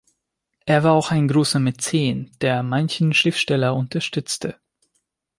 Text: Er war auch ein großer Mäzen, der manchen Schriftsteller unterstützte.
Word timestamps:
Er 0.65 0.83
war 0.83 0.93
auch 0.93 1.11
ein 1.11 1.27
großer 1.27 1.59
Mäzen, 1.59 2.31
der 2.41 2.63
manchen 2.63 3.13
Schriftsteller 3.13 3.75
unterstützte. 3.75 4.55